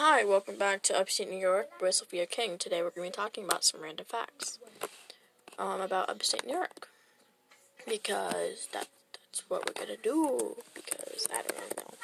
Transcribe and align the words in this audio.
Hi, 0.00 0.24
welcome 0.24 0.56
back 0.56 0.82
to 0.84 0.96
Upstate 0.96 1.28
New 1.28 1.40
York 1.40 1.70
with 1.82 1.96
Sophia 1.96 2.24
King. 2.24 2.56
Today 2.56 2.82
we're 2.82 2.90
going 2.90 3.10
to 3.10 3.18
be 3.18 3.20
talking 3.20 3.42
about 3.42 3.64
some 3.64 3.82
random 3.82 4.06
facts 4.08 4.60
um, 5.58 5.80
about 5.80 6.08
Upstate 6.08 6.46
New 6.46 6.52
York. 6.52 6.86
Because 7.84 8.68
that, 8.72 8.86
that's 9.12 9.42
what 9.48 9.66
we're 9.66 9.72
going 9.72 9.96
to 9.96 10.00
do. 10.00 10.54
Because 10.72 11.26
I 11.34 11.42
don't 11.42 11.76
know. 11.76 11.94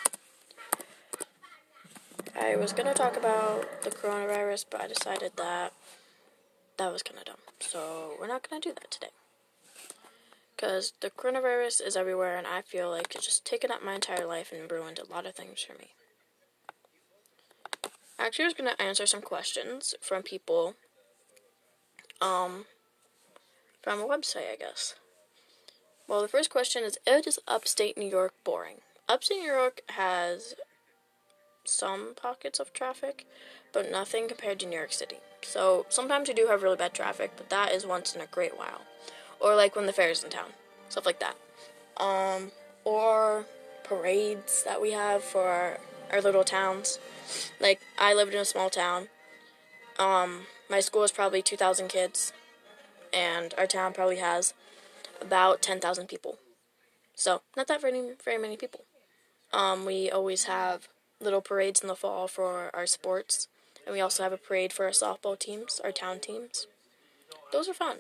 I 2.35 2.57
was 2.57 2.72
going 2.72 2.88
to 2.88 2.95
talk 2.95 3.16
about 3.16 3.84
the 3.84 3.91
coronavirus, 3.91 4.64
but 4.68 4.80
I 4.80 4.88
decided 4.88 5.30
that 5.36 5.72
that 6.79 6.92
was 6.92 7.04
kind 7.04 7.20
of 7.20 7.26
dumb. 7.26 7.36
So 7.61 8.14
we're 8.18 8.26
not 8.26 8.50
going 8.50 8.61
to 8.61 8.70
do 8.70 8.74
that 8.74 8.90
today. 8.90 9.12
Because 10.56 10.95
the 11.00 11.11
coronavirus 11.11 11.86
is 11.86 11.95
everywhere, 11.95 12.36
and 12.36 12.48
I 12.48 12.62
feel 12.62 12.90
like 12.90 13.14
it's 13.14 13.26
just 13.26 13.45
taken 13.45 13.70
up 13.70 13.84
my 13.84 13.95
entire 13.95 14.26
life 14.26 14.52
and 14.52 14.68
ruined 14.68 14.98
a 14.98 15.08
lot 15.08 15.26
of 15.26 15.36
things 15.36 15.62
for 15.62 15.74
me. 15.74 15.90
Actually, 18.19 18.45
was 18.46 18.55
to 18.55 18.83
answer 18.83 19.07
some 19.07 19.21
questions 19.21 19.95
from 20.00 20.22
people 20.22 20.75
um, 22.21 22.64
from 23.82 24.00
a 24.00 24.07
website, 24.07 24.53
I 24.53 24.57
guess. 24.59 24.95
Well, 26.09 26.22
the 26.22 26.29
first 26.29 26.50
question 26.50 26.85
is 26.85 26.99
Is 27.07 27.39
upstate 27.49 27.99
New 27.99 28.08
York 28.08 28.35
boring? 28.45 28.79
Upstate 29.08 29.39
New 29.39 29.53
York 29.53 29.82
has 29.91 30.55
some 31.64 32.14
pockets 32.14 32.61
of 32.61 32.72
traffic, 32.72 33.27
but 33.72 33.91
nothing 33.91 34.28
compared 34.28 34.61
to 34.61 34.67
New 34.67 34.77
York 34.77 34.92
City. 34.92 35.17
So 35.42 35.86
sometimes 35.89 36.28
we 36.28 36.34
do 36.34 36.47
have 36.47 36.62
really 36.62 36.77
bad 36.77 36.94
traffic, 36.94 37.33
but 37.36 37.50
that 37.50 37.72
is 37.72 37.86
once 37.86 38.14
in 38.14 38.20
a 38.20 38.27
great 38.27 38.56
while. 38.56 38.83
Or 39.41 39.55
like 39.55 39.77
when 39.77 39.86
the 39.86 39.92
fair 39.92 40.11
is 40.11 40.22
in 40.22 40.31
town, 40.31 40.50
stuff 40.89 41.06
like 41.06 41.20
that. 41.20 41.36
Um, 41.97 42.53
or 42.84 43.47
parades 43.83 44.62
that 44.64 44.81
we 44.81 44.92
have 44.92 45.22
for 45.22 45.78
our, 46.12 46.20
little 46.20 46.44
towns. 46.44 46.98
Like 47.61 47.81
I 47.98 48.14
lived 48.14 48.34
in 48.34 48.41
a 48.41 48.44
small 48.44 48.70
town. 48.70 49.08
Um, 49.98 50.42
my 50.69 50.80
school 50.80 51.03
is 51.05 51.12
probably 51.12 51.42
2,000 51.42 51.88
kids, 51.88 52.33
and 53.12 53.55
our 53.56 53.66
town 53.66 53.92
probably 53.92 54.16
has 54.16 54.55
about 55.20 55.62
10,000 55.62 56.08
people. 56.08 56.38
So 57.14 57.42
not 57.56 57.69
that 57.69 57.80
very 57.80 58.12
very 58.25 58.38
many 58.38 58.56
people. 58.56 58.84
Um, 59.52 59.84
we 59.84 60.10
always 60.10 60.44
have 60.44 60.88
little 61.20 61.41
parades 61.41 61.80
in 61.80 61.88
the 61.88 61.94
fall 61.94 62.27
for 62.27 62.70
our 62.75 62.86
sports, 62.86 63.48
and 63.86 63.94
we 63.94 64.00
also 64.00 64.22
have 64.22 64.32
a 64.32 64.36
parade 64.36 64.72
for 64.72 64.84
our 64.84 64.91
softball 64.91 65.38
teams, 65.38 65.80
our 65.84 65.92
town 65.92 66.19
teams. 66.19 66.66
Those 67.52 67.69
are 67.69 67.75
fun. 67.75 67.98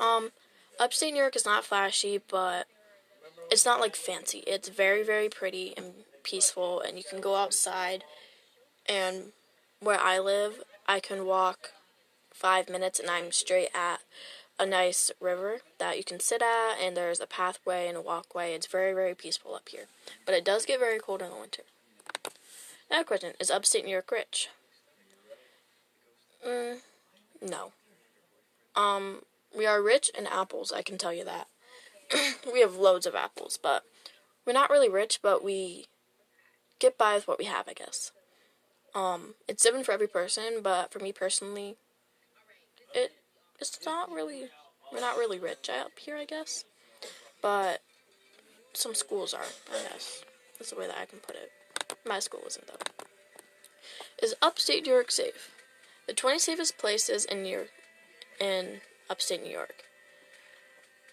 Um, 0.00 0.32
upstate 0.78 1.12
New 1.12 1.20
York 1.20 1.36
is 1.36 1.46
not 1.46 1.64
flashy, 1.64 2.20
but 2.28 2.66
it's 3.50 3.64
not 3.64 3.80
like 3.80 3.96
fancy. 3.96 4.44
It's 4.46 4.68
very 4.68 5.02
very 5.02 5.28
pretty 5.28 5.74
and 5.76 5.92
peaceful, 6.22 6.80
and 6.80 6.96
you 6.96 7.04
can 7.08 7.20
go 7.20 7.36
outside. 7.36 8.04
And 8.86 9.32
where 9.80 10.00
I 10.00 10.18
live, 10.18 10.62
I 10.86 11.00
can 11.00 11.24
walk 11.24 11.72
five 12.32 12.68
minutes, 12.68 12.98
and 12.98 13.10
I'm 13.10 13.32
straight 13.32 13.70
at 13.74 14.00
a 14.58 14.66
nice 14.66 15.10
river 15.20 15.60
that 15.78 15.96
you 15.96 16.04
can 16.04 16.20
sit 16.20 16.42
at, 16.42 16.74
and 16.80 16.96
there's 16.96 17.20
a 17.20 17.26
pathway 17.26 17.88
and 17.88 17.96
a 17.96 18.00
walkway. 18.00 18.52
It's 18.54 18.66
very, 18.66 18.92
very 18.92 19.14
peaceful 19.14 19.54
up 19.54 19.68
here. 19.68 19.86
But 20.26 20.34
it 20.34 20.44
does 20.44 20.66
get 20.66 20.78
very 20.78 20.98
cold 20.98 21.22
in 21.22 21.30
the 21.30 21.36
winter. 21.36 21.62
Another 22.90 23.04
question 23.04 23.32
Is 23.40 23.50
upstate 23.50 23.84
New 23.84 23.90
York 23.90 24.10
rich? 24.10 24.48
Mm, 26.46 26.78
no. 27.40 27.72
Um, 28.76 29.22
we 29.56 29.66
are 29.66 29.82
rich 29.82 30.10
in 30.16 30.26
apples, 30.26 30.72
I 30.72 30.82
can 30.82 30.98
tell 30.98 31.12
you 31.12 31.24
that. 31.24 31.46
we 32.52 32.60
have 32.60 32.76
loads 32.76 33.06
of 33.06 33.14
apples, 33.14 33.58
but 33.62 33.84
we're 34.46 34.52
not 34.52 34.70
really 34.70 34.88
rich, 34.88 35.20
but 35.22 35.44
we 35.44 35.86
get 36.78 36.98
by 36.98 37.14
with 37.14 37.28
what 37.28 37.38
we 37.38 37.44
have, 37.44 37.68
I 37.68 37.74
guess. 37.74 38.12
Um, 38.94 39.34
it's 39.46 39.62
different 39.62 39.86
for 39.86 39.92
every 39.92 40.08
person, 40.08 40.60
but 40.62 40.92
for 40.92 40.98
me 40.98 41.12
personally, 41.12 41.76
it 42.94 43.12
it's 43.60 43.78
not 43.84 44.10
really 44.10 44.48
we're 44.92 45.00
not 45.00 45.16
really 45.16 45.38
rich 45.38 45.70
up 45.70 45.92
here, 45.98 46.16
I 46.16 46.24
guess. 46.24 46.64
But 47.42 47.80
some 48.72 48.94
schools 48.94 49.32
are, 49.32 49.44
I 49.72 49.82
guess. 49.90 50.24
That's 50.58 50.70
the 50.70 50.76
way 50.76 50.86
that 50.86 50.98
I 50.98 51.06
can 51.06 51.20
put 51.20 51.36
it. 51.36 51.50
My 52.06 52.18
school 52.18 52.42
isn't 52.46 52.66
though. 52.66 53.04
Is 54.22 54.34
upstate 54.42 54.84
New 54.84 54.92
York 54.92 55.10
safe? 55.10 55.50
The 56.06 56.14
20 56.14 56.38
safest 56.38 56.76
places 56.76 57.24
in 57.24 57.42
New 57.42 57.50
York, 57.50 57.70
in 58.40 58.80
upstate 59.08 59.42
New 59.42 59.50
York. 59.50 59.84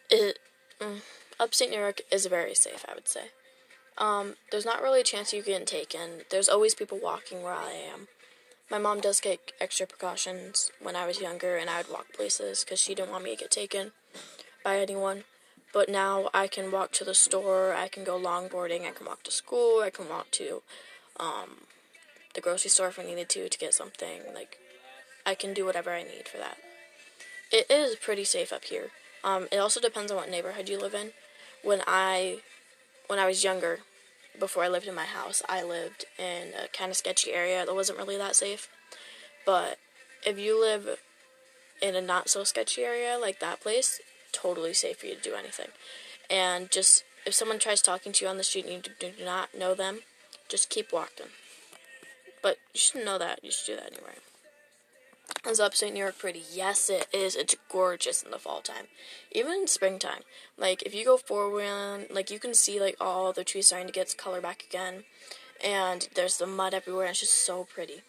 It, 0.10 0.40
mm, 0.80 1.02
upstate 1.40 1.70
New 1.70 1.80
York 1.80 2.02
is 2.12 2.26
very 2.26 2.56
safe, 2.56 2.86
I 2.88 2.94
would 2.94 3.08
say. 3.08 3.32
Um, 3.98 4.36
there's 4.52 4.66
not 4.66 4.82
really 4.82 5.02
a 5.02 5.04
chance 5.04 5.34
you 5.34 5.42
get 5.42 5.66
taken. 5.66 6.22
There's 6.30 6.50
always 6.50 6.76
people 6.76 7.00
walking 7.02 7.42
where 7.42 7.54
I 7.54 7.72
am. 7.72 8.08
My 8.70 8.78
mom 8.78 9.00
does 9.00 9.20
take 9.20 9.54
extra 9.62 9.88
precautions 9.88 10.72
when 10.82 10.96
I 10.96 11.08
was 11.08 11.22
younger 11.22 11.56
and 11.56 11.70
I 11.70 11.78
would 11.78 11.92
walk 11.92 12.14
places 12.14 12.64
because 12.64 12.80
she 12.80 12.94
didn't 12.94 13.12
want 13.12 13.24
me 13.24 13.32
to 13.32 13.42
get 13.42 13.52
taken 13.52 13.92
by 14.64 14.80
anyone. 14.80 15.24
But 15.74 15.90
now 15.90 16.30
I 16.34 16.48
can 16.48 16.72
walk 16.72 16.92
to 16.94 17.04
the 17.04 17.14
store, 17.14 17.74
I 17.74 17.88
can 17.88 18.04
go 18.04 18.20
longboarding, 18.20 18.86
I 18.86 18.92
can 18.92 19.06
walk 19.06 19.24
to 19.24 19.32
school, 19.32 19.82
I 19.82 19.90
can 19.90 20.10
walk 20.10 20.32
to 20.32 20.62
um, 21.20 21.62
the 22.34 22.42
grocery 22.42 22.70
store 22.70 22.88
if 22.88 23.00
I 23.00 23.04
needed 23.04 23.30
to 23.30 23.50
to 23.50 23.58
get 23.58 23.74
something. 23.74 24.22
Like, 24.34 24.58
I 25.26 25.36
can 25.36 25.54
do 25.54 25.66
whatever 25.66 25.92
I 25.92 26.04
need 26.04 26.28
for 26.28 26.38
that. 26.38 26.58
It 27.52 27.70
is 27.70 27.96
pretty 27.96 28.24
safe 28.24 28.52
up 28.52 28.66
here. 28.66 28.92
Um, 29.28 29.48
it 29.52 29.58
also 29.58 29.82
depends 29.82 30.10
on 30.10 30.18
what 30.18 30.32
neighborhood 30.32 30.70
you 30.70 30.80
live 30.80 30.94
in. 30.94 31.12
When 31.62 31.82
I 31.86 32.40
when 33.08 33.20
I 33.20 33.28
was 33.28 33.44
younger, 33.44 33.80
before 34.40 34.64
I 34.64 34.70
lived 34.70 34.88
in 34.88 34.96
my 34.96 35.04
house, 35.04 35.42
I 35.50 35.64
lived 35.64 36.06
in 36.18 36.54
a 36.54 36.70
kind 36.70 36.92
of 36.92 36.98
sketchy 36.98 37.34
area 37.34 37.66
that 37.66 37.76
wasn't 37.76 37.98
really 37.98 38.18
that 38.18 38.38
safe. 38.38 38.70
But 39.46 39.80
if 40.26 40.40
you 40.40 40.60
live 40.60 41.00
in 41.82 41.96
a 41.96 42.02
not 42.02 42.30
so 42.30 42.46
sketchy 42.46 42.84
area 42.84 43.18
like 43.20 43.42
that 43.42 43.60
place, 43.60 44.00
totally 44.32 44.74
safe 44.74 45.00
for 45.00 45.08
you 45.08 45.16
to 45.16 45.22
do 45.22 45.36
anything. 45.36 45.70
And 46.30 46.72
just 46.72 47.04
if 47.26 47.34
someone 47.34 47.60
tries 47.60 47.82
talking 47.82 48.14
to 48.14 48.24
you 48.24 48.30
on 48.30 48.38
the 48.38 48.44
street 48.44 48.66
and 48.66 48.88
you 48.88 48.94
do 48.98 49.12
not 49.24 49.54
know 49.58 49.76
them, 49.76 50.00
just 50.48 50.70
keep 50.70 50.94
walking. 50.94 51.28
But 52.42 52.60
you 52.74 52.80
should 52.80 53.04
know 53.04 53.18
that. 53.18 53.44
You 53.44 53.52
should 53.52 53.68
do 53.68 53.76
that 53.76 53.92
anyway. 53.92 54.16
Is 55.48 55.60
upstate 55.60 55.94
New 55.94 56.00
York 56.00 56.18
pretty? 56.18 56.44
Yes, 56.52 56.90
it 56.90 57.08
is. 57.14 57.36
It's 57.36 57.56
gorgeous 57.70 58.22
in 58.22 58.32
the 58.32 58.40
fall 58.40 58.62
time, 58.62 58.88
even 59.32 59.54
in 59.54 59.68
springtime. 59.68 60.22
Like 60.58 60.82
if 60.84 60.94
you 60.94 61.06
go 61.06 61.16
forward, 61.16 62.08
like 62.10 62.30
you 62.30 62.40
can 62.40 62.54
see 62.54 62.80
like 62.80 62.98
all 63.00 63.32
the 63.32 63.46
trees 63.46 63.68
starting 63.68 63.88
to 63.88 63.94
get 63.94 64.08
its 64.08 64.14
color 64.14 64.42
back 64.42 64.64
again, 64.68 65.04
and 65.64 66.10
there's 66.16 66.38
the 66.38 66.48
mud 66.48 66.74
everywhere. 66.74 67.06
and 67.06 67.12
It's 67.12 67.22
just 67.22 67.46
so 67.46 67.64
pretty. 67.64 68.02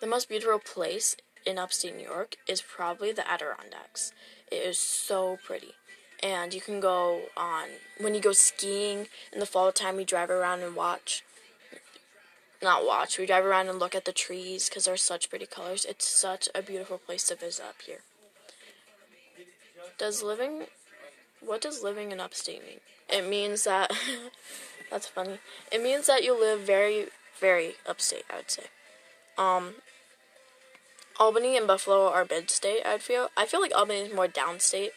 The 0.00 0.06
most 0.06 0.28
beautiful 0.28 0.58
place 0.60 1.16
in 1.44 1.58
upstate 1.58 1.96
New 1.96 2.04
York 2.04 2.36
is 2.46 2.62
probably 2.62 3.12
the 3.12 3.28
Adirondacks. 3.30 4.12
It 4.50 4.56
is 4.56 4.78
so 4.78 5.38
pretty. 5.44 5.74
And 6.22 6.54
you 6.54 6.60
can 6.60 6.80
go 6.80 7.22
on 7.36 7.68
when 8.00 8.14
you 8.14 8.20
go 8.20 8.32
skiing 8.32 9.06
in 9.32 9.40
the 9.40 9.46
fall 9.46 9.70
time. 9.72 9.98
You 9.98 10.04
drive 10.04 10.30
around 10.30 10.60
and 10.60 10.74
watch 10.74 11.22
not 12.62 12.84
watch. 12.84 13.18
We 13.18 13.26
drive 13.26 13.44
around 13.44 13.68
and 13.68 13.78
look 13.78 13.94
at 13.94 14.04
the 14.04 14.12
trees 14.12 14.68
because 14.68 14.84
they're 14.84 14.96
such 14.96 15.30
pretty 15.30 15.46
colors. 15.46 15.84
It's 15.84 16.06
such 16.06 16.48
a 16.54 16.62
beautiful 16.62 16.98
place 16.98 17.24
to 17.28 17.36
visit 17.36 17.64
up 17.64 17.82
here. 17.84 18.00
Does 19.96 20.22
living, 20.22 20.64
what 21.40 21.60
does 21.60 21.82
living 21.82 22.12
in 22.12 22.20
upstate 22.20 22.64
mean? 22.66 22.80
It 23.08 23.28
means 23.28 23.64
that, 23.64 23.92
that's 24.90 25.06
funny. 25.06 25.38
It 25.72 25.82
means 25.82 26.06
that 26.06 26.24
you 26.24 26.38
live 26.38 26.60
very, 26.60 27.06
very 27.40 27.74
upstate, 27.86 28.24
I 28.32 28.36
would 28.36 28.50
say. 28.50 28.64
Um, 29.36 29.74
Albany 31.18 31.56
and 31.56 31.66
Buffalo 31.66 32.08
are 32.08 32.26
mid-state, 32.28 32.82
I'd 32.84 33.02
feel. 33.02 33.28
I 33.36 33.46
feel 33.46 33.60
like 33.60 33.74
Albany 33.74 34.00
is 34.00 34.14
more 34.14 34.28
downstate. 34.28 34.90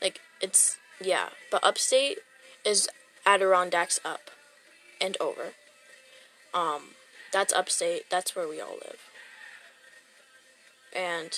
Like, 0.00 0.20
it's, 0.40 0.76
yeah. 1.00 1.30
But 1.50 1.64
upstate 1.64 2.18
is 2.64 2.88
Adirondacks 3.26 3.98
up 4.04 4.30
and 5.00 5.16
over. 5.20 5.54
Um, 6.52 6.90
that's 7.34 7.52
upstate. 7.52 8.08
That's 8.08 8.36
where 8.36 8.48
we 8.48 8.60
all 8.60 8.76
live. 8.76 9.00
And 10.94 11.36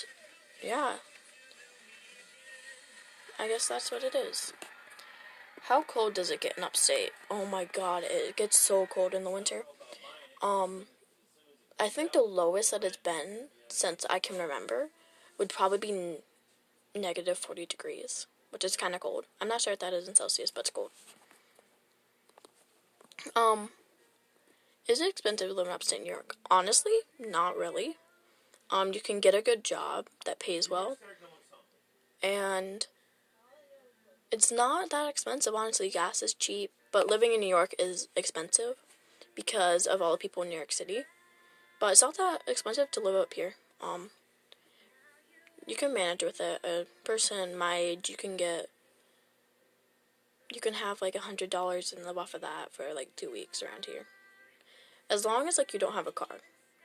yeah. 0.63 0.97
I 3.39 3.49
guess 3.49 3.67
that's 3.67 3.91
what 3.91 4.05
it 4.05 4.15
is. 4.15 4.53
How 5.63 5.83
cold 5.83 6.13
does 6.13 6.31
it 6.31 6.43
get 6.43 6.59
in 6.59 6.65
upstate? 6.65 7.13
Oh 7.31 7.47
my 7.47 7.65
god, 7.65 8.05
it 8.07 8.37
gets 8.37 8.59
so 8.59 8.87
cold 8.87 9.15
in 9.15 9.25
the 9.25 9.31
winter. 9.31 9.65
Um 10.43 10.85
I 11.81 11.89
think 11.89 12.13
the 12.13 12.21
lowest 12.21 12.73
that 12.73 12.85
it's 12.85 12.99
been 12.99 13.49
since 13.69 14.05
I 14.11 14.19
can 14.19 14.37
remember 14.37 14.91
would 15.39 15.49
probably 15.49 15.79
be 15.79 16.19
negative 16.95 17.39
40 17.39 17.65
degrees, 17.65 18.27
which 18.51 18.65
is 18.65 18.77
kind 18.77 18.95
of 18.95 19.01
cold. 19.01 19.25
I'm 19.41 19.49
not 19.49 19.63
sure 19.63 19.73
if 19.73 19.79
that 19.79 19.95
is 19.95 20.09
in 20.09 20.15
Celsius, 20.15 20.51
but 20.51 20.61
it's 20.61 20.71
cold. 20.71 20.91
Um 23.35 23.71
is 24.89 25.01
it 25.01 25.09
expensive 25.11 25.49
to 25.49 25.55
live 25.55 25.67
in 25.67 25.73
upstate 25.73 26.03
New 26.03 26.11
York? 26.11 26.37
Honestly, 26.51 26.93
not 27.19 27.57
really. 27.57 27.97
Um, 28.71 28.93
you 28.93 29.01
can 29.01 29.21
get 29.21 29.35
a 29.35 29.43
good 29.43 29.63
job 29.65 30.07
that 30.25 30.39
pays 30.41 30.69
well, 30.69 30.97
and 32.23 32.87
it's 34.33 34.51
not 34.51 34.91
that 34.91 35.09
expensive. 35.09 35.55
Honestly, 35.55 35.89
gas 35.91 36.23
is 36.23 36.35
cheap, 36.35 36.71
but 36.93 37.09
living 37.09 37.33
in 37.33 37.41
New 37.41 37.49
York 37.49 37.75
is 37.79 38.09
expensive 38.17 38.75
because 39.35 39.87
of 39.87 40.03
all 40.03 40.13
the 40.13 40.19
people 40.19 40.43
in 40.43 40.49
New 40.49 40.57
York 40.57 40.73
City. 40.73 41.05
but 41.79 41.93
it's 41.93 42.03
not 42.03 42.17
that 42.17 42.41
expensive 42.49 42.91
to 42.93 43.01
live 43.01 43.15
up 43.15 43.35
here. 43.35 43.55
Um, 43.83 44.11
you 45.67 45.77
can 45.77 45.93
manage 45.93 46.23
with 46.23 46.41
it. 46.41 46.61
A 46.65 46.87
person 47.05 47.57
my 47.57 47.77
age, 47.77 48.09
you 48.09 48.17
can 48.17 48.37
get, 48.37 48.69
you 50.53 50.61
can 50.61 50.75
have 50.75 51.03
like 51.03 51.15
a 51.15 51.21
hundred 51.21 51.51
dollars 51.51 51.93
and 51.93 52.05
live 52.05 52.17
off 52.19 52.35
of 52.35 52.41
that 52.41 52.73
for 52.73 52.85
like 52.95 53.15
two 53.17 53.31
weeks 53.31 53.63
around 53.63 53.85
here, 53.87 54.07
as 55.11 55.25
long 55.25 55.49
as 55.49 55.59
like 55.59 55.73
you 55.73 55.79
don't 55.79 55.95
have 55.95 56.07
a 56.07 56.13
car, 56.13 56.39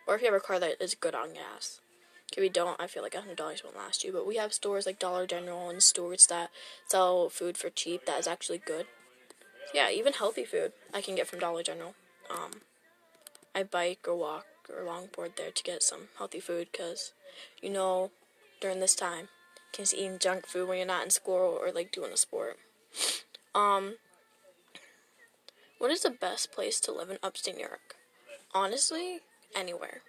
or 0.08 0.16
if 0.16 0.22
you 0.22 0.32
have 0.32 0.36
a 0.36 0.40
car 0.40 0.60
that 0.60 0.82
is 0.82 0.96
good 0.96 1.16
on 1.16 1.34
gas. 1.34 1.80
If 2.36 2.42
you 2.42 2.50
don't, 2.50 2.80
I 2.80 2.88
feel 2.88 3.04
like 3.04 3.14
hundred 3.14 3.38
dollars 3.38 3.62
won't 3.64 3.76
last 3.76 4.04
you. 4.04 4.12
But 4.14 4.26
we 4.26 4.38
have 4.38 4.54
stores 4.54 4.86
like 4.86 5.00
Dollar 5.00 5.28
General 5.28 5.70
and 5.70 5.84
stores 5.84 6.28
that 6.28 6.50
sell 6.88 7.30
food 7.30 7.58
for 7.58 7.70
cheap 7.70 8.06
that 8.06 8.20
is 8.20 8.28
actually 8.28 8.60
good. 8.60 8.86
Yeah, 9.74 9.90
even 9.90 10.14
healthy 10.14 10.46
food 10.46 10.72
I 10.94 11.02
can 11.02 11.16
get 11.16 11.28
from 11.28 11.40
Dollar 11.40 11.64
General. 11.64 11.94
Um, 12.30 12.62
I 13.54 13.64
bike 13.64 14.06
or 14.08 14.16
walk 14.16 14.46
or 14.70 14.86
longboard 14.86 15.36
there 15.36 15.52
to 15.52 15.64
get 15.64 15.84
some 15.84 16.08
healthy 16.18 16.40
food 16.40 16.70
because, 16.72 17.14
you 17.62 17.70
know, 17.70 18.12
during 18.62 18.80
this 18.80 18.96
time, 18.96 19.28
you 19.58 19.70
can't 19.74 19.94
eating 19.94 20.20
junk 20.20 20.46
food 20.46 20.70
when 20.70 20.78
you're 20.78 20.88
not 20.88 21.04
in 21.04 21.10
school 21.10 21.60
or 21.62 21.72
like 21.72 21.92
doing 21.92 22.14
a 22.14 22.18
sport. 22.18 22.58
Um, 23.54 23.96
what 25.80 25.92
is 25.92 26.04
the 26.04 26.10
best 26.10 26.52
place 26.52 26.80
to 26.82 26.94
live 26.94 27.10
in 27.10 27.18
upstate 27.22 27.56
New 27.56 27.62
York? 27.62 27.96
Honestly, 28.53 29.19
anywhere. 29.56 30.01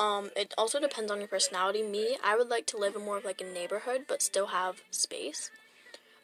Um, 0.00 0.30
it 0.36 0.52
also 0.58 0.80
depends 0.80 1.12
on 1.12 1.18
your 1.18 1.28
personality. 1.28 1.82
Me, 1.82 2.16
I 2.22 2.36
would 2.36 2.48
like 2.48 2.66
to 2.66 2.76
live 2.76 2.96
in 2.96 3.04
more 3.04 3.18
of 3.18 3.24
like 3.24 3.40
a 3.40 3.44
neighborhood, 3.44 4.06
but 4.08 4.22
still 4.22 4.48
have 4.48 4.82
space. 4.90 5.50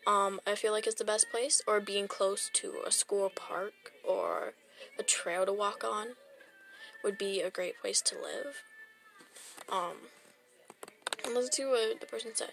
Um, 0.07 0.41
I 0.47 0.55
feel 0.55 0.73
like 0.73 0.87
it's 0.87 0.97
the 0.97 1.05
best 1.05 1.31
place, 1.31 1.63
or 1.67 1.81
being 1.81 2.09
close 2.09 2.51
to 2.55 2.83
a 2.87 2.91
school 2.91 3.31
park 3.31 3.93
or 4.07 4.55
a 4.99 5.03
trail 5.03 5.47
to 5.47 5.53
walk 5.53 5.85
on 5.85 6.09
would 7.05 7.17
be 7.17 7.41
a 7.41 7.51
great 7.51 7.81
place 7.81 8.01
to 8.03 8.17
live. 8.17 8.63
Um, 9.71 10.09
and 11.25 11.35
let's 11.35 11.57
see 11.57 11.65
what 11.65 12.01
the 12.01 12.07
person 12.07 12.33
said. 12.35 12.53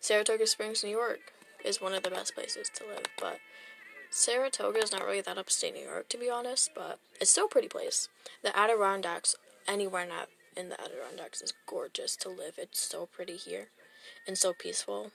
Saratoga 0.00 0.46
Springs, 0.46 0.84
New 0.84 0.90
York 0.90 1.32
is 1.64 1.80
one 1.80 1.94
of 1.94 2.02
the 2.02 2.10
best 2.10 2.34
places 2.34 2.68
to 2.74 2.84
live, 2.86 3.06
but 3.18 3.38
Saratoga 4.16 4.78
is 4.78 4.92
not 4.92 5.04
really 5.04 5.22
that 5.22 5.38
upstate 5.38 5.74
New 5.74 5.82
York, 5.82 6.08
to 6.10 6.16
be 6.16 6.30
honest, 6.30 6.70
but 6.72 7.00
it's 7.20 7.32
still 7.32 7.46
a 7.46 7.48
pretty 7.48 7.66
place. 7.66 8.08
The 8.44 8.56
Adirondacks, 8.56 9.34
anywhere 9.66 10.06
not 10.06 10.28
in 10.56 10.68
the 10.68 10.80
Adirondacks, 10.80 11.42
is 11.42 11.52
gorgeous 11.66 12.14
to 12.18 12.28
live. 12.28 12.54
It's 12.56 12.80
so 12.80 13.06
pretty 13.06 13.34
here 13.34 13.70
and 14.24 14.38
so 14.38 14.52
peaceful. 14.52 15.10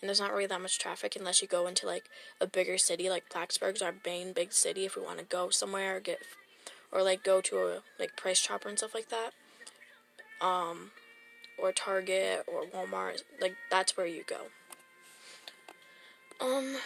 And 0.00 0.08
there's 0.08 0.20
not 0.20 0.32
really 0.32 0.46
that 0.46 0.62
much 0.62 0.78
traffic 0.78 1.16
unless 1.16 1.42
you 1.42 1.48
go 1.48 1.66
into 1.66 1.86
like 1.86 2.04
a 2.40 2.46
bigger 2.46 2.78
city, 2.78 3.10
like 3.10 3.28
Plattsburgh's 3.28 3.82
our 3.82 3.94
main 4.06 4.32
big 4.32 4.54
city. 4.54 4.86
If 4.86 4.96
we 4.96 5.02
want 5.02 5.18
to 5.18 5.24
go 5.26 5.50
somewhere 5.50 5.98
or 5.98 6.00
get, 6.00 6.20
or 6.90 7.02
like 7.02 7.22
go 7.22 7.42
to 7.42 7.58
a 7.58 7.82
like 7.98 8.16
Price 8.16 8.40
Chopper 8.40 8.70
and 8.70 8.78
stuff 8.78 8.94
like 8.94 9.10
that, 9.10 9.32
um, 10.40 10.92
or 11.62 11.72
Target 11.72 12.46
or 12.46 12.64
Walmart, 12.64 13.22
like 13.38 13.56
that's 13.70 13.98
where 13.98 14.06
you 14.06 14.24
go. 14.26 14.46
Um, 16.40 16.76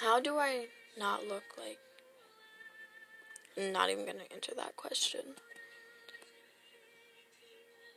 how 0.00 0.20
do 0.20 0.38
I 0.38 0.66
not 0.98 1.26
look 1.26 1.44
like? 1.56 1.78
I'm 3.56 3.72
not 3.72 3.90
even 3.90 4.06
gonna 4.06 4.24
answer 4.32 4.52
that 4.56 4.76
question. 4.76 5.20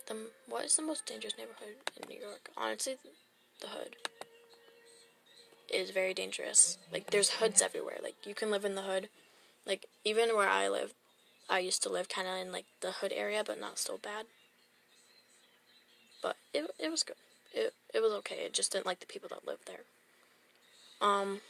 The 0.08 0.16
what 0.48 0.66
is 0.66 0.76
the 0.76 0.82
most 0.82 1.06
dangerous 1.06 1.36
neighborhood 1.38 1.76
in 2.02 2.10
New 2.10 2.20
York? 2.20 2.50
Honestly, 2.58 2.98
the 3.62 3.68
hood 3.68 3.96
is 5.72 5.92
very 5.92 6.14
dangerous. 6.14 6.78
Like 6.92 7.12
there's 7.12 7.30
hoods 7.30 7.62
everywhere. 7.62 7.98
Like 8.02 8.16
you 8.26 8.34
can 8.34 8.50
live 8.52 8.66
in 8.66 8.76
the 8.76 8.82
hood. 8.82 9.10
Like 9.66 9.86
even 10.04 10.36
where 10.36 10.50
I 10.50 10.68
live, 10.68 10.94
I 11.50 11.60
used 11.60 11.84
to 11.84 11.90
live 11.90 12.10
kind 12.10 12.28
of 12.28 12.36
in 12.36 12.52
like 12.52 12.66
the 12.82 12.92
hood 12.92 13.14
area, 13.16 13.44
but 13.46 13.60
not 13.60 13.78
so 13.78 13.98
bad. 13.98 14.26
But 16.24 16.38
it 16.54 16.66
it 16.80 16.90
was 16.90 17.04
good. 17.04 17.18
It 17.54 17.74
it 17.94 18.02
was 18.02 18.12
okay. 18.14 18.38
It 18.46 18.54
just 18.54 18.72
didn't 18.72 18.88
like 18.88 19.00
the 19.02 19.06
people 19.06 19.30
that 19.30 19.48
lived 19.48 19.68
there. 19.68 19.86
Um 21.00 21.42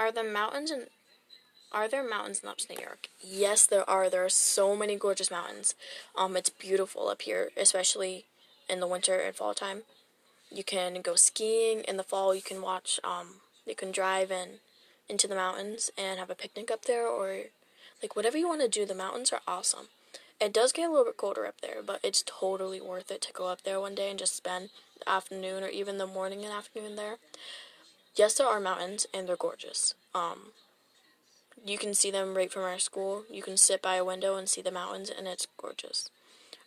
Are 0.00 0.10
the 0.10 0.24
mountains 0.24 0.70
and 0.70 0.86
are 1.72 1.86
there 1.86 2.02
mountains 2.02 2.40
in 2.42 2.48
upstate 2.48 2.78
New 2.78 2.84
York? 2.84 3.08
Yes, 3.20 3.66
there 3.66 3.88
are. 3.88 4.08
There 4.08 4.24
are 4.24 4.30
so 4.30 4.74
many 4.74 4.96
gorgeous 4.96 5.30
mountains. 5.30 5.74
Um, 6.16 6.38
it's 6.38 6.48
beautiful 6.48 7.10
up 7.10 7.20
here, 7.20 7.50
especially 7.54 8.24
in 8.66 8.80
the 8.80 8.86
winter 8.86 9.18
and 9.18 9.36
fall 9.36 9.52
time. 9.52 9.82
You 10.50 10.64
can 10.64 11.02
go 11.02 11.16
skiing 11.16 11.80
in 11.80 11.98
the 11.98 12.02
fall. 12.02 12.34
You 12.34 12.40
can 12.40 12.62
watch. 12.62 12.98
Um, 13.04 13.42
you 13.66 13.74
can 13.74 13.92
drive 13.92 14.30
in 14.30 14.60
into 15.06 15.28
the 15.28 15.34
mountains 15.34 15.90
and 15.98 16.18
have 16.18 16.30
a 16.30 16.34
picnic 16.34 16.70
up 16.70 16.86
there, 16.86 17.06
or 17.06 17.42
like 18.02 18.16
whatever 18.16 18.38
you 18.38 18.48
want 18.48 18.62
to 18.62 18.68
do. 18.68 18.86
The 18.86 18.94
mountains 18.94 19.34
are 19.34 19.42
awesome. 19.46 19.88
It 20.40 20.54
does 20.54 20.72
get 20.72 20.88
a 20.88 20.90
little 20.90 21.04
bit 21.04 21.18
colder 21.18 21.44
up 21.44 21.60
there, 21.60 21.82
but 21.84 22.00
it's 22.02 22.24
totally 22.26 22.80
worth 22.80 23.10
it 23.10 23.20
to 23.20 23.34
go 23.34 23.48
up 23.48 23.64
there 23.64 23.78
one 23.78 23.94
day 23.94 24.08
and 24.08 24.18
just 24.18 24.34
spend 24.34 24.70
the 24.98 25.10
afternoon 25.10 25.62
or 25.62 25.68
even 25.68 25.98
the 25.98 26.06
morning 26.06 26.42
and 26.42 26.54
afternoon 26.54 26.96
there 26.96 27.18
yes, 28.20 28.34
there 28.34 28.46
are 28.46 28.60
mountains 28.60 29.06
and 29.14 29.26
they're 29.26 29.34
gorgeous. 29.34 29.94
Um, 30.14 30.52
you 31.64 31.78
can 31.78 31.94
see 31.94 32.10
them 32.10 32.36
right 32.36 32.52
from 32.52 32.64
our 32.64 32.78
school. 32.78 33.24
You 33.30 33.42
can 33.42 33.56
sit 33.56 33.80
by 33.80 33.96
a 33.96 34.04
window 34.04 34.36
and 34.36 34.46
see 34.46 34.60
the 34.60 34.70
mountains, 34.70 35.10
and 35.10 35.26
it's 35.26 35.46
gorgeous. 35.56 36.10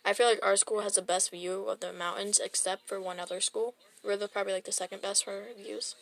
I 0.04 0.14
feel 0.14 0.26
like 0.26 0.44
our 0.44 0.56
school 0.56 0.80
has 0.80 0.96
the 0.96 1.02
best 1.02 1.30
view 1.30 1.66
of 1.68 1.78
the 1.78 1.92
mountains, 1.92 2.40
except 2.44 2.88
for 2.88 3.00
one 3.00 3.20
other 3.20 3.40
school. 3.40 3.74
We're 4.04 4.16
the, 4.16 4.26
probably 4.26 4.52
like 4.52 4.64
the 4.64 4.72
second 4.72 5.00
best 5.00 5.24
for 5.24 5.44
views. 5.56 5.94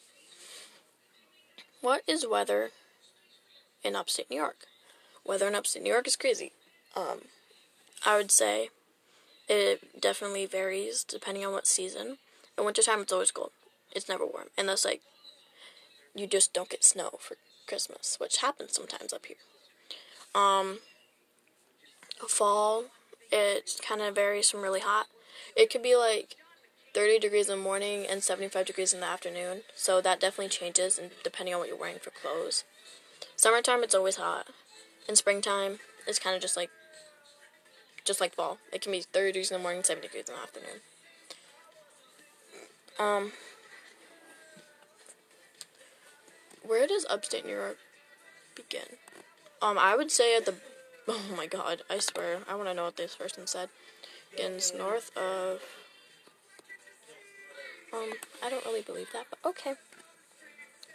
What 1.83 2.03
is 2.07 2.27
weather 2.27 2.71
in 3.85 3.95
upstate 3.95 4.31
New 4.31 4.39
York? 4.39 4.67
Weather 5.23 5.49
in 5.49 5.55
upstate 5.55 5.83
New 5.83 5.93
York 5.93 6.07
is 6.07 6.17
crazy. 6.17 6.53
Um, 6.97 7.27
I 8.07 8.17
would 8.17 8.31
say 8.31 8.71
it 9.51 10.01
definitely 10.01 10.47
varies 10.47 11.05
depending 11.05 11.45
on 11.45 11.53
what 11.53 11.67
season. 11.67 12.17
In 12.57 12.65
wintertime, 12.65 13.03
it's 13.03 13.13
always 13.13 13.31
cold. 13.31 13.51
It's 13.95 14.09
never 14.09 14.25
warm, 14.25 14.49
unless 14.57 14.87
like 14.87 15.03
you 16.15 16.27
just 16.27 16.53
don't 16.53 16.69
get 16.69 16.85
snow 16.85 17.11
for 17.19 17.37
Christmas, 17.67 18.17
which 18.21 18.39
happens 18.39 18.75
sometimes 18.75 19.13
up 19.13 19.27
here. 19.27 19.37
Um, 20.35 20.79
fall, 22.29 22.85
it 23.31 23.81
kind 23.87 24.01
of 24.01 24.15
varies 24.15 24.51
from 24.51 24.63
really 24.63 24.81
hot. 24.81 25.07
It 25.57 25.71
could 25.71 25.83
be 25.83 25.97
like 25.97 26.37
30 26.95 27.19
degrees 27.19 27.49
in 27.49 27.57
the 27.57 27.63
morning 27.63 28.07
and 28.09 28.23
75 28.23 28.67
degrees 28.67 28.93
in 28.93 29.01
the 29.01 29.07
afternoon, 29.07 29.63
so 29.75 30.01
that 30.01 30.21
definitely 30.21 30.49
changes 30.49 30.99
and 30.99 31.11
depending 31.23 31.55
on 31.55 31.61
what 31.61 31.69
you're 31.69 31.79
wearing 31.79 31.99
for 31.99 32.11
clothes. 32.11 32.65
Summertime, 33.37 33.83
it's 33.83 33.95
always 33.95 34.17
hot. 34.17 34.49
In 35.09 35.17
springtime, 35.17 35.79
it's 36.07 36.19
kind 36.19 36.37
of 36.37 36.43
just 36.43 36.57
like 36.57 36.71
just 38.05 38.21
like 38.21 38.35
fall. 38.35 38.59
It 38.73 38.83
can 38.83 38.93
be 38.93 39.01
30 39.01 39.29
degrees 39.29 39.51
in 39.51 39.59
the 39.59 39.63
morning, 39.63 39.83
70 39.85 40.07
degrees 40.07 40.29
in 40.29 40.35
the 40.35 40.41
afternoon. 40.41 40.81
Um, 42.99 43.33
where 46.67 46.87
does 46.87 47.07
upstate 47.09 47.45
New 47.45 47.55
York 47.55 47.79
begin? 48.55 48.97
Um, 49.61 49.79
I 49.79 49.97
would 49.97 50.11
say 50.11 50.37
at 50.37 50.47
the. 50.47 50.55
Oh 51.09 51.21
my 51.37 51.49
god, 51.49 51.83
I 51.91 51.99
swear. 51.99 52.39
I 52.49 52.55
want 52.55 52.69
to 52.69 52.75
know 52.75 52.85
what 52.85 52.97
this 52.97 53.17
person 53.17 53.49
said. 53.49 53.71
Begins 54.31 54.73
north 54.73 55.11
of. 55.17 55.61
Um, 57.93 58.13
I 58.41 58.49
don't 58.49 58.65
really 58.65 58.83
believe 58.83 59.09
that, 59.13 59.27
but 59.29 59.41
okay. 59.45 59.75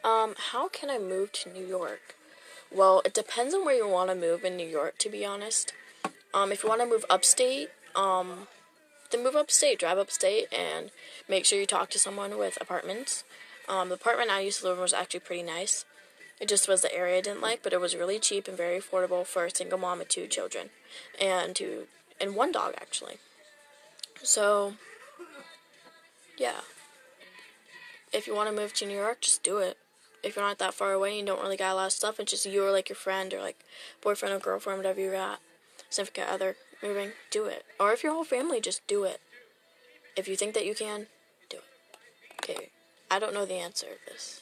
Um, 0.06 0.36
how 0.52 0.70
can 0.70 0.90
I 0.90 0.98
move 0.98 1.34
to 1.34 1.52
New 1.52 1.66
York? 1.66 2.16
Well, 2.74 3.02
it 3.04 3.14
depends 3.14 3.54
on 3.54 3.66
where 3.66 3.76
you 3.76 3.88
want 3.88 4.10
to 4.10 4.16
move 4.16 4.46
in 4.46 4.56
New 4.56 4.68
York, 4.68 4.98
to 5.00 5.10
be 5.10 5.26
honest. 5.26 5.74
Um, 6.34 6.54
if 6.54 6.64
you 6.64 6.70
want 6.70 6.82
to 6.82 6.88
move 6.88 7.04
upstate, 7.10 7.70
um, 7.96 8.48
then 9.12 9.24
move 9.24 9.36
upstate, 9.36 9.80
drive 9.80 9.98
upstate, 9.98 10.48
and 10.54 10.92
make 11.28 11.46
sure 11.46 11.60
you 11.60 11.66
talk 11.66 11.90
to 11.92 12.00
someone 12.00 12.38
with 12.38 12.58
apartments. 12.62 13.24
Um, 13.68 13.90
the 13.90 13.96
apartment 13.96 14.32
I 14.32 14.40
used 14.42 14.62
to 14.62 14.68
live 14.68 14.78
in 14.78 14.82
was 14.82 14.94
actually 14.94 15.20
pretty 15.22 15.44
nice. 15.44 15.86
It 16.40 16.48
just 16.48 16.68
was 16.68 16.82
the 16.82 16.94
area 16.94 17.18
I 17.18 17.22
didn't 17.22 17.42
like, 17.42 17.64
but 17.64 17.74
it 17.74 17.82
was 17.82 17.96
really 17.96 18.20
cheap 18.20 18.48
and 18.48 18.56
very 18.56 18.80
affordable 18.80 19.26
for 19.26 19.46
a 19.46 19.56
single 19.56 19.80
mom 19.80 20.00
with 20.00 20.10
two 20.10 20.28
children, 20.28 20.70
and 21.20 21.56
two 21.56 21.88
and 22.22 22.36
one 22.36 22.52
dog 22.52 22.76
actually. 22.80 23.18
So, 24.24 24.76
yeah. 26.38 26.62
If 28.14 28.26
you 28.26 28.36
want 28.36 28.50
to 28.50 28.56
move 28.56 28.74
to 28.76 28.86
New 28.86 28.96
York, 28.96 29.22
just 29.22 29.44
do 29.44 29.58
it. 29.58 29.78
If 30.24 30.36
you're 30.36 30.46
not 30.46 30.60
that 30.60 30.74
far 30.74 30.94
away 30.94 31.10
and 31.10 31.20
you 31.20 31.26
don't 31.26 31.42
really 31.42 31.58
got 31.58 31.74
a 31.74 31.76
lot 31.76 31.86
of 31.88 31.92
stuff, 31.92 32.20
it's 32.20 32.32
just 32.32 32.46
you 32.46 32.64
or 32.64 32.72
like 32.72 32.90
your 32.90 32.96
friend 32.96 33.34
or 33.34 33.42
like 33.42 33.60
boyfriend 34.02 34.34
or 34.34 34.40
girlfriend, 34.40 34.80
whatever 34.80 35.02
you 35.02 35.12
got, 35.12 35.40
significant 35.90 36.30
other 36.30 36.56
moving, 36.82 37.12
do 37.32 37.46
it. 37.46 37.66
Or 37.80 37.92
if 37.94 38.04
your 38.04 38.14
whole 38.14 38.24
family, 38.24 38.62
just 38.62 38.86
do 38.88 39.04
it. 39.04 39.20
If 40.16 40.28
you 40.28 40.36
think 40.36 40.54
that 40.54 40.66
you 40.66 40.74
can, 40.74 41.08
do 41.50 41.58
it. 41.58 42.44
Okay. 42.44 42.70
I 43.10 43.20
don't 43.20 43.34
know 43.34 43.46
the 43.46 43.56
answer 43.56 43.88
to 43.88 44.12
this. 44.12 44.42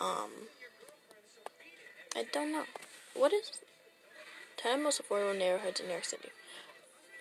Um, 0.00 0.30
I 2.14 2.24
don't 2.32 2.52
know. 2.52 2.64
What 3.14 3.32
is 3.32 3.50
10 4.56 4.82
most 4.82 5.00
affordable 5.02 5.36
neighborhoods 5.36 5.80
in 5.80 5.86
New 5.86 5.92
York 5.92 6.04
City? 6.04 6.28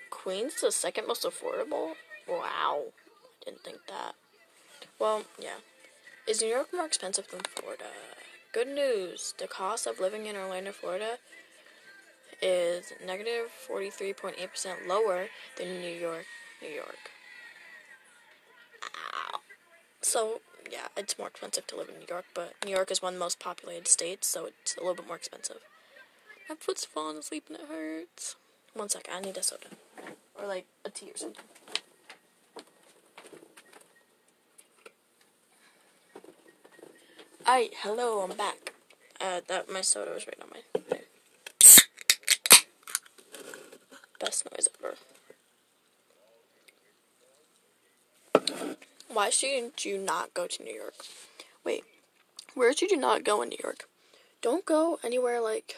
Queens 0.09 0.55
is 0.55 0.61
the 0.61 0.71
second 0.71 1.07
most 1.07 1.23
affordable? 1.23 1.93
Wow. 2.27 2.83
I 2.85 3.45
Didn't 3.45 3.61
think 3.61 3.79
that. 3.87 4.15
Well, 4.99 5.23
yeah. 5.39 5.57
Is 6.27 6.41
New 6.41 6.49
York 6.49 6.67
more 6.73 6.85
expensive 6.85 7.27
than 7.29 7.41
Florida? 7.41 7.85
good 8.57 8.67
news. 8.67 9.35
The 9.37 9.47
cost 9.47 9.85
of 9.85 9.99
living 9.99 10.25
in 10.25 10.35
Orlando, 10.35 10.71
Florida 10.71 11.17
is 12.41 12.91
negative 13.05 13.51
43.8% 13.69 14.87
lower 14.87 15.27
than 15.57 15.79
New 15.79 15.91
York, 15.93 16.25
New 16.59 16.69
York. 16.69 17.11
So, 20.07 20.39
yeah, 20.71 20.87
it's 20.95 21.19
more 21.19 21.27
expensive 21.27 21.67
to 21.67 21.75
live 21.75 21.89
in 21.89 21.95
New 21.95 22.05
York, 22.07 22.23
but 22.33 22.53
New 22.63 22.71
York 22.71 22.91
is 22.91 23.01
one 23.01 23.15
of 23.15 23.19
the 23.19 23.25
most 23.25 23.41
populated 23.41 23.89
states, 23.89 24.25
so 24.25 24.45
it's 24.45 24.77
a 24.77 24.79
little 24.79 24.95
bit 24.95 25.05
more 25.05 25.17
expensive. 25.17 25.57
My 26.47 26.55
foot's 26.55 26.85
falling 26.85 27.17
asleep 27.17 27.47
and 27.49 27.57
it 27.57 27.65
hurts. 27.67 28.37
One 28.73 28.87
sec, 28.87 29.09
I 29.13 29.19
need 29.19 29.35
a 29.35 29.43
soda. 29.43 29.67
Or 30.39 30.47
like 30.47 30.65
a 30.85 30.89
tea 30.89 31.11
or 31.11 31.17
something. 31.17 31.43
Alright, 37.45 37.73
hello, 37.81 38.21
I'm 38.21 38.37
back. 38.37 38.71
Uh, 39.19 39.41
that 39.49 39.69
my 39.69 39.81
soda 39.81 40.11
was 40.11 40.25
right 40.25 40.39
on 40.41 40.49
my 40.53 40.79
thing. 40.83 41.01
Best 44.21 44.47
noise 44.49 44.69
ever. 44.79 44.95
Why 49.17 49.31
should 49.31 49.83
you 49.83 49.97
not 49.97 50.35
go 50.35 50.45
to 50.45 50.63
New 50.63 50.75
York? 50.75 50.93
Wait, 51.63 51.83
where 52.53 52.71
should 52.71 52.91
you 52.91 52.97
not 52.97 53.23
go 53.23 53.41
in 53.41 53.49
New 53.49 53.57
York? 53.63 53.89
Don't 54.43 54.63
go 54.63 54.99
anywhere 55.03 55.41
like. 55.41 55.75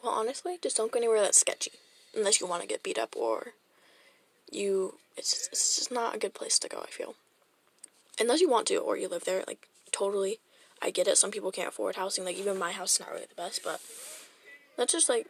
Well, 0.00 0.12
honestly, 0.12 0.56
just 0.62 0.76
don't 0.76 0.92
go 0.92 1.00
anywhere 1.00 1.20
that's 1.20 1.40
sketchy. 1.40 1.72
Unless 2.16 2.40
you 2.40 2.46
want 2.46 2.62
to 2.62 2.68
get 2.68 2.84
beat 2.84 2.96
up 2.96 3.16
or 3.16 3.54
you. 4.52 5.00
It's 5.16 5.32
just, 5.32 5.48
it's 5.50 5.76
just 5.78 5.90
not 5.90 6.14
a 6.14 6.18
good 6.18 6.32
place 6.32 6.60
to 6.60 6.68
go, 6.68 6.78
I 6.78 6.90
feel. 6.90 7.16
Unless 8.20 8.40
you 8.40 8.48
want 8.48 8.68
to 8.68 8.76
or 8.76 8.96
you 8.96 9.08
live 9.08 9.24
there, 9.24 9.42
like, 9.48 9.66
totally. 9.90 10.38
I 10.80 10.90
get 10.90 11.08
it. 11.08 11.18
Some 11.18 11.32
people 11.32 11.50
can't 11.50 11.70
afford 11.70 11.96
housing. 11.96 12.24
Like, 12.24 12.36
even 12.38 12.56
my 12.56 12.70
house 12.70 12.92
is 12.92 13.00
not 13.00 13.10
really 13.10 13.26
the 13.28 13.34
best, 13.34 13.64
but 13.64 13.80
that's 14.76 14.92
just 14.92 15.08
like, 15.08 15.26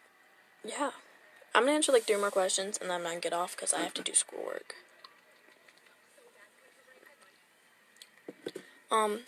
yeah. 0.62 0.90
I'm 1.54 1.62
gonna 1.62 1.73
answer 1.73 1.90
like 1.90 2.04
three 2.04 2.20
more 2.20 2.30
questions 2.30 2.76
and 2.78 2.90
then 2.90 3.00
I'm 3.00 3.06
gonna 3.06 3.18
get 3.18 3.32
off 3.32 3.56
because 3.56 3.73
I 3.73 3.78
have 3.78 3.94
to 3.94 4.02
do 4.02 4.12
schoolwork. 4.12 4.75
Um, 8.90 9.21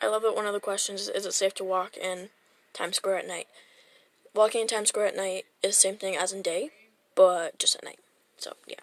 I 0.00 0.08
love 0.08 0.22
that 0.22 0.36
one 0.36 0.46
of 0.46 0.52
the 0.52 0.60
questions 0.60 1.02
is, 1.02 1.08
is 1.08 1.26
it 1.26 1.32
safe 1.32 1.54
to 1.54 1.64
walk 1.64 1.96
in 1.96 2.28
Times 2.74 2.96
Square 2.96 3.18
at 3.18 3.28
night? 3.28 3.46
Walking 4.34 4.62
in 4.62 4.66
Times 4.66 4.90
Square 4.90 5.06
at 5.06 5.16
night 5.16 5.44
is 5.62 5.76
the 5.76 5.80
same 5.80 5.96
thing 5.96 6.16
as 6.16 6.32
in 6.32 6.42
day, 6.42 6.70
but 7.14 7.58
just 7.58 7.76
at 7.76 7.84
night. 7.84 7.98
So, 8.36 8.52
yeah. 8.66 8.76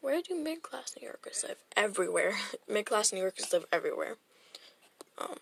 Where 0.00 0.20
do 0.22 0.34
mid 0.34 0.62
class 0.62 0.94
New 1.00 1.06
Yorkers 1.06 1.44
live? 1.46 1.58
Everywhere. 1.76 2.34
mid 2.68 2.86
class 2.86 3.12
New 3.12 3.20
Yorkers 3.20 3.52
live 3.52 3.66
everywhere. 3.70 4.16
Um, 5.18 5.36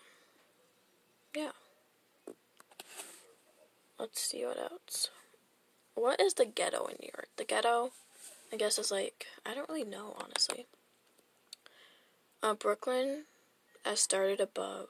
yeah. 1.35 1.51
Let's 3.97 4.21
see 4.21 4.45
what 4.45 4.59
else. 4.59 5.09
What 5.95 6.19
is 6.19 6.33
the 6.33 6.45
ghetto 6.45 6.85
in 6.87 6.97
New 7.01 7.09
York? 7.13 7.29
The 7.37 7.45
ghetto 7.45 7.91
I 8.51 8.57
guess 8.57 8.77
it's 8.77 8.91
like 8.91 9.27
I 9.45 9.53
don't 9.53 9.69
really 9.69 9.83
know 9.83 10.15
honestly. 10.21 10.67
Uh, 12.43 12.53
Brooklyn, 12.53 13.23
I 13.85 13.95
started 13.95 14.39
above. 14.39 14.87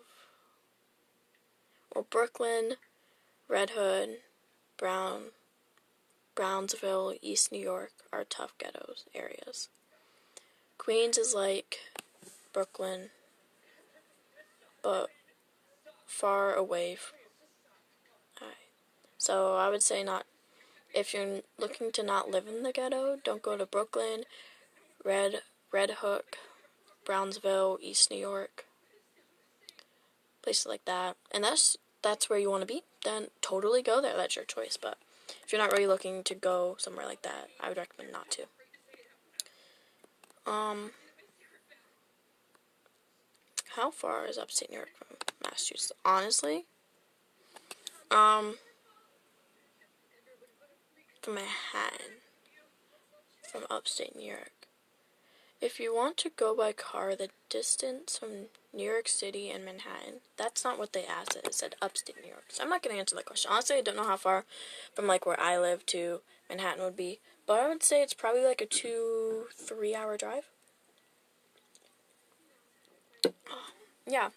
Well, 1.94 2.08
Brooklyn, 2.10 2.75
Red 3.48 3.72
Hook, 3.72 4.10
Brown, 4.77 5.32
Brownsville, 6.34 7.15
East 7.22 7.51
New 7.51 7.62
York 7.62 7.91
are 8.12 8.24
tough 8.24 8.58
ghettos 8.58 9.06
areas. 9.13 9.70
Queens 10.77 11.18
is 11.18 11.36
like 11.36 11.80
Brooklyn, 12.53 13.10
but 14.82 15.10
far 16.06 16.53
away. 16.53 16.96
From, 16.96 17.18
so 19.18 19.56
I 19.56 19.70
would 19.70 19.84
say 19.84 20.03
not 20.03 20.25
if 20.93 21.13
you're 21.13 21.41
looking 21.57 21.91
to 21.93 22.03
not 22.03 22.29
live 22.29 22.48
in 22.48 22.63
the 22.63 22.71
ghetto, 22.71 23.17
don't 23.24 23.41
go 23.41 23.57
to 23.57 23.65
Brooklyn, 23.65 24.24
Red 25.03 25.41
Red 25.71 25.91
Hook, 26.00 26.38
Brownsville, 27.05 27.77
East 27.81 28.12
New 28.12 28.17
York, 28.17 28.65
places 30.41 30.65
like 30.65 30.86
that. 30.86 31.15
And 31.31 31.43
that's 31.43 31.77
that's 32.01 32.29
where 32.29 32.39
you 32.39 32.50
want 32.50 32.62
to 32.62 32.67
be. 32.67 32.83
Then 33.03 33.27
totally 33.41 33.81
go 33.81 34.01
there. 34.01 34.15
That's 34.15 34.36
your 34.36 34.45
choice. 34.45 34.77
But 34.81 34.98
if 35.43 35.51
you're 35.51 35.62
not 35.62 35.71
really 35.71 35.88
looking 35.88 36.24
to 36.24 36.36
go 36.36 36.75
somewhere 36.77 37.05
like 37.05 37.21
that, 37.21 37.50
I 37.60 37.69
would 37.69 37.77
recommend 37.77 38.12
not 38.12 38.31
to. 38.31 38.43
Um, 40.51 40.91
how 43.75 43.91
far 43.91 44.25
is 44.25 44.38
upstate 44.38 44.71
New 44.71 44.77
York 44.77 44.89
from 44.98 45.17
Massachusetts? 45.43 45.91
Honestly, 46.03 46.65
um 48.10 48.55
from 51.21 51.35
Manhattan, 51.35 52.17
from 53.51 53.63
upstate 53.69 54.15
New 54.15 54.27
York. 54.27 54.51
If 55.61 55.79
you 55.79 55.93
want 55.93 56.17
to 56.17 56.31
go 56.35 56.55
by 56.55 56.71
car, 56.71 57.15
the 57.15 57.29
distance 57.49 58.17
from 58.17 58.47
New 58.73 58.83
York 58.89 59.07
City 59.07 59.51
and 59.51 59.63
Manhattan, 59.63 60.21
that's 60.35 60.63
not 60.63 60.79
what 60.79 60.93
they 60.93 61.05
asked. 61.05 61.35
It 61.35 61.53
said 61.53 61.75
upstate 61.79 62.15
New 62.23 62.29
York. 62.29 62.45
So 62.49 62.63
I'm 62.63 62.69
not 62.69 62.81
going 62.81 62.95
to 62.95 62.99
answer 62.99 63.15
that 63.15 63.25
question. 63.25 63.51
Honestly, 63.51 63.77
I 63.77 63.81
don't 63.81 63.95
know 63.95 64.03
how 64.03 64.17
far 64.17 64.45
from 64.95 65.05
like 65.05 65.27
where 65.27 65.39
I 65.39 65.59
live 65.59 65.85
to 65.87 66.21
Manhattan 66.49 66.83
would 66.83 66.97
be, 66.97 67.19
but 67.45 67.59
I 67.59 67.67
would 67.67 67.83
say 67.83 68.01
it's 68.01 68.15
probably 68.15 68.43
like 68.43 68.61
a 68.61 68.65
two, 68.65 69.45
three 69.55 69.93
hour 69.95 70.17
drive. 70.17 70.45
Yeah. 74.07 74.29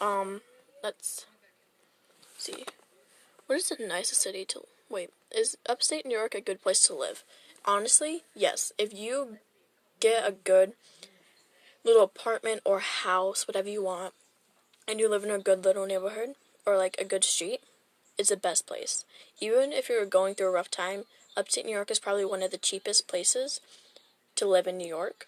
Um, 0.00 0.42
let's 0.82 1.24
see. 2.36 2.64
What 3.46 3.56
is 3.56 3.68
the 3.68 3.86
nicest 3.86 4.22
city 4.22 4.46
to 4.46 4.62
wait? 4.88 5.10
Is 5.30 5.58
upstate 5.68 6.06
New 6.06 6.16
York 6.16 6.34
a 6.34 6.40
good 6.40 6.62
place 6.62 6.80
to 6.86 6.94
live? 6.94 7.22
Honestly, 7.66 8.22
yes. 8.34 8.72
If 8.78 8.94
you 8.94 9.38
get 10.00 10.26
a 10.26 10.32
good 10.32 10.72
little 11.84 12.02
apartment 12.02 12.62
or 12.64 12.80
house, 12.80 13.46
whatever 13.46 13.68
you 13.68 13.84
want, 13.84 14.14
and 14.88 14.98
you 14.98 15.10
live 15.10 15.24
in 15.24 15.30
a 15.30 15.38
good 15.38 15.62
little 15.62 15.84
neighborhood 15.84 16.36
or 16.64 16.78
like 16.78 16.96
a 16.98 17.04
good 17.04 17.22
street, 17.22 17.60
it's 18.16 18.30
the 18.30 18.36
best 18.36 18.66
place. 18.66 19.04
Even 19.40 19.72
if 19.72 19.90
you're 19.90 20.06
going 20.06 20.34
through 20.34 20.48
a 20.48 20.52
rough 20.52 20.70
time, 20.70 21.04
upstate 21.36 21.66
New 21.66 21.72
York 21.72 21.90
is 21.90 21.98
probably 21.98 22.24
one 22.24 22.42
of 22.42 22.50
the 22.50 22.56
cheapest 22.56 23.06
places 23.06 23.60
to 24.36 24.46
live 24.46 24.66
in 24.66 24.78
New 24.78 24.88
York 24.88 25.26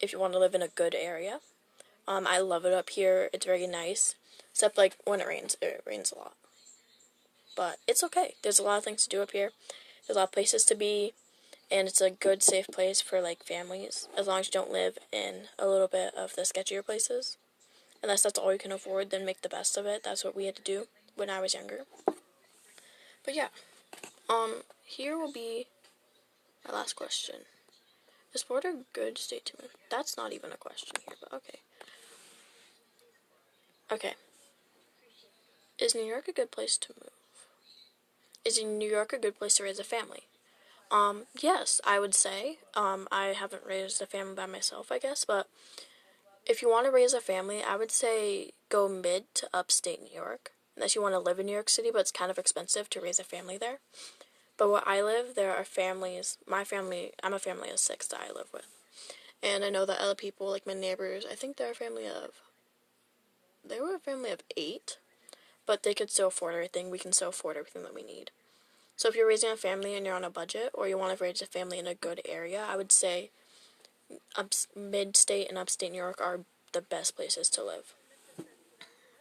if 0.00 0.12
you 0.12 0.20
want 0.20 0.34
to 0.34 0.38
live 0.38 0.54
in 0.54 0.62
a 0.62 0.68
good 0.68 0.94
area. 0.94 1.40
Um, 2.06 2.28
I 2.28 2.38
love 2.38 2.64
it 2.64 2.72
up 2.72 2.90
here. 2.90 3.28
It's 3.32 3.46
very 3.46 3.66
nice, 3.66 4.14
except 4.52 4.78
like 4.78 4.96
when 5.04 5.20
it 5.20 5.26
rains. 5.26 5.56
It 5.60 5.82
rains 5.84 6.12
a 6.12 6.18
lot. 6.18 6.34
But 7.56 7.78
it's 7.88 8.04
okay. 8.04 8.34
There's 8.42 8.58
a 8.58 8.62
lot 8.62 8.78
of 8.78 8.84
things 8.84 9.02
to 9.04 9.08
do 9.08 9.22
up 9.22 9.32
here. 9.32 9.50
There's 10.06 10.16
a 10.16 10.20
lot 10.20 10.28
of 10.28 10.32
places 10.32 10.64
to 10.66 10.74
be, 10.74 11.14
and 11.70 11.88
it's 11.88 12.00
a 12.00 12.10
good, 12.10 12.42
safe 12.42 12.68
place 12.68 13.00
for 13.00 13.20
like 13.20 13.42
families, 13.42 14.08
as 14.16 14.26
long 14.26 14.40
as 14.40 14.46
you 14.46 14.52
don't 14.52 14.70
live 14.70 14.98
in 15.10 15.48
a 15.58 15.66
little 15.66 15.88
bit 15.88 16.14
of 16.14 16.34
the 16.36 16.42
sketchier 16.42 16.84
places. 16.84 17.38
Unless 18.02 18.22
that's 18.22 18.38
all 18.38 18.52
you 18.52 18.58
can 18.58 18.72
afford, 18.72 19.10
then 19.10 19.24
make 19.24 19.40
the 19.40 19.48
best 19.48 19.76
of 19.76 19.86
it. 19.86 20.04
That's 20.04 20.22
what 20.22 20.36
we 20.36 20.44
had 20.44 20.56
to 20.56 20.62
do 20.62 20.86
when 21.16 21.30
I 21.30 21.40
was 21.40 21.54
younger. 21.54 21.80
But 23.24 23.34
yeah, 23.34 23.48
um, 24.28 24.62
here 24.84 25.18
will 25.18 25.32
be 25.32 25.66
my 26.66 26.74
last 26.74 26.94
question. 26.94 27.36
Is 28.34 28.42
Florida 28.42 28.68
a 28.68 28.84
good 28.92 29.16
state 29.16 29.46
to 29.46 29.54
move? 29.60 29.70
That's 29.90 30.16
not 30.16 30.32
even 30.32 30.52
a 30.52 30.56
question 30.56 30.96
here, 31.06 31.16
but 31.20 31.32
okay. 31.36 31.58
Okay. 33.90 34.14
Is 35.78 35.94
New 35.94 36.04
York 36.04 36.28
a 36.28 36.32
good 36.32 36.50
place 36.50 36.76
to 36.76 36.92
move? 37.00 37.15
Is 38.46 38.62
New 38.62 38.88
York 38.88 39.12
a 39.12 39.18
good 39.18 39.38
place 39.38 39.56
to 39.56 39.64
raise 39.64 39.80
a 39.80 39.84
family? 39.84 40.22
Um, 40.90 41.24
yes, 41.38 41.80
I 41.84 41.98
would 41.98 42.14
say. 42.14 42.58
Um, 42.74 43.08
I 43.10 43.26
haven't 43.26 43.66
raised 43.66 44.00
a 44.00 44.06
family 44.06 44.34
by 44.34 44.46
myself, 44.46 44.92
I 44.92 44.98
guess, 44.98 45.24
but 45.24 45.48
if 46.46 46.62
you 46.62 46.70
want 46.70 46.86
to 46.86 46.92
raise 46.92 47.12
a 47.12 47.20
family, 47.20 47.60
I 47.62 47.74
would 47.76 47.90
say 47.90 48.52
go 48.68 48.88
mid 48.88 49.24
to 49.34 49.48
upstate 49.52 50.00
New 50.00 50.14
York. 50.14 50.52
Unless 50.76 50.94
you 50.94 51.02
want 51.02 51.14
to 51.14 51.18
live 51.18 51.40
in 51.40 51.46
New 51.46 51.52
York 51.52 51.70
City, 51.70 51.90
but 51.90 52.02
it's 52.02 52.12
kind 52.12 52.30
of 52.30 52.38
expensive 52.38 52.88
to 52.90 53.00
raise 53.00 53.18
a 53.18 53.24
family 53.24 53.56
there. 53.56 53.78
But 54.58 54.70
where 54.70 54.86
I 54.86 55.02
live, 55.02 55.34
there 55.34 55.56
are 55.56 55.64
families. 55.64 56.38
My 56.46 56.64
family, 56.64 57.12
I'm 57.22 57.32
a 57.32 57.38
family 57.38 57.70
of 57.70 57.78
six 57.78 58.06
that 58.08 58.20
I 58.20 58.28
live 58.28 58.48
with. 58.52 58.66
And 59.42 59.64
I 59.64 59.70
know 59.70 59.86
that 59.86 60.00
other 60.00 60.14
people, 60.14 60.50
like 60.50 60.66
my 60.66 60.74
neighbors, 60.74 61.24
I 61.30 61.34
think 61.34 61.56
they're 61.56 61.72
a 61.72 61.74
family 61.74 62.06
of. 62.06 62.42
They 63.64 63.80
were 63.80 63.94
a 63.94 63.98
family 63.98 64.30
of 64.30 64.42
eight, 64.56 64.98
but 65.66 65.82
they 65.82 65.94
could 65.94 66.10
still 66.10 66.28
afford 66.28 66.54
everything. 66.54 66.90
We 66.90 66.98
can 66.98 67.12
still 67.12 67.30
afford 67.30 67.56
everything 67.56 67.82
that 67.82 67.94
we 67.94 68.02
need. 68.02 68.30
So 68.96 69.08
if 69.08 69.14
you're 69.14 69.28
raising 69.28 69.50
a 69.50 69.56
family 69.56 69.94
and 69.94 70.06
you're 70.06 70.14
on 70.14 70.24
a 70.24 70.30
budget, 70.30 70.70
or 70.72 70.88
you 70.88 70.96
want 70.96 71.16
to 71.16 71.22
raise 71.22 71.42
a 71.42 71.46
family 71.46 71.78
in 71.78 71.86
a 71.86 71.94
good 71.94 72.20
area, 72.26 72.64
I 72.66 72.76
would 72.76 72.90
say 72.90 73.30
ups- 74.34 74.68
mid-state 74.74 75.48
and 75.48 75.58
upstate 75.58 75.92
New 75.92 75.98
York 75.98 76.20
are 76.20 76.40
the 76.72 76.80
best 76.80 77.14
places 77.14 77.50
to 77.50 77.62
live. 77.62 77.94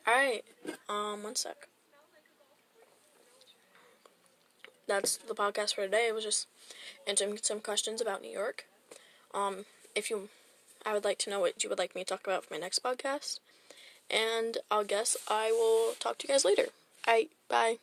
All 0.07 0.13
right, 0.13 0.45
um, 0.87 1.23
one 1.23 1.35
sec. 1.35 1.67
That's 4.87 5.17
the 5.17 5.33
podcast 5.33 5.75
for 5.75 5.81
today. 5.81 6.07
It 6.07 6.15
was 6.15 6.23
just 6.23 6.47
answering 7.07 7.37
some 7.41 7.59
questions 7.59 8.01
about 8.01 8.21
New 8.21 8.31
York. 8.31 8.65
um, 9.33 9.65
if 9.95 10.09
you, 10.09 10.29
I 10.85 10.93
would 10.93 11.03
like 11.03 11.17
to 11.19 11.29
know 11.29 11.39
what 11.39 11.63
you 11.63 11.69
would 11.69 11.79
like 11.79 11.95
me 11.95 12.01
to 12.03 12.05
talk 12.05 12.25
about 12.25 12.45
for 12.45 12.53
my 12.53 12.59
next 12.59 12.83
podcast. 12.83 13.39
And 14.09 14.57
I'll 14.69 14.83
guess 14.83 15.17
I 15.27 15.51
will 15.51 15.95
talk 15.99 16.17
to 16.19 16.27
you 16.27 16.33
guys 16.33 16.45
later. 16.45 16.65
Alright, 17.07 17.31
bye. 17.49 17.77